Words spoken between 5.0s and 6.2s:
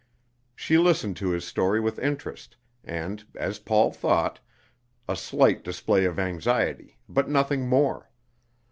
a slight display of